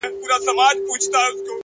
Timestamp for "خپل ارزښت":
0.03-0.77